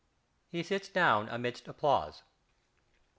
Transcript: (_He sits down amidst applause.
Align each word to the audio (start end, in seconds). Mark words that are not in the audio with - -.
(_He 0.51 0.65
sits 0.65 0.89
down 0.89 1.29
amidst 1.29 1.67
applause. 1.67 2.23